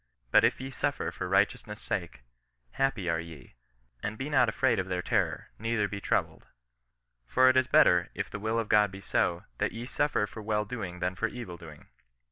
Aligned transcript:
But 0.31 0.43
if 0.43 0.59
ye 0.59 0.71
suffer 0.71 1.11
for 1.11 1.29
righteousness 1.29 1.79
sake, 1.79 2.23
happy 2.71 3.07
are 3.07 3.19
ye; 3.19 3.53
and 4.01 4.17
be 4.17 4.31
not 4.31 4.49
afraid 4.49 4.79
of 4.79 4.87
their 4.87 5.03
terror, 5.03 5.51
neither 5.59 5.87
be 5.87 6.01
troubled."" 6.01 6.47
For 7.27 7.49
it 7.49 7.55
is 7.55 7.67
better, 7.67 8.09
if 8.15 8.27
the 8.27 8.39
will 8.39 8.57
of 8.57 8.67
God 8.67 8.89
be 8.89 8.99
so, 8.99 9.43
that 9.59 9.73
ye 9.73 9.85
suffer 9.85 10.25
for 10.25 10.41
well 10.41 10.65
doing 10.65 11.01
than 11.01 11.13
for 11.13 11.27
evil 11.27 11.55
doing. 11.55 11.85